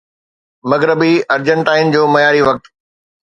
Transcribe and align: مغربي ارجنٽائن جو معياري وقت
مغربي 0.71 1.13
ارجنٽائن 1.35 1.91
جو 1.97 2.01
معياري 2.15 2.41
وقت 2.47 2.65